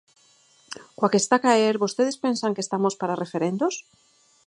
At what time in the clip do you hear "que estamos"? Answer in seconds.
2.55-2.93